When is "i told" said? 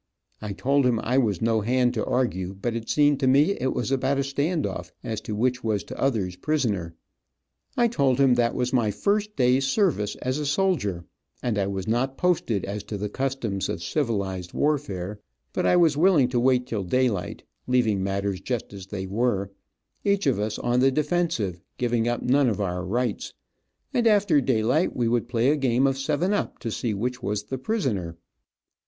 0.41-0.87, 7.77-8.17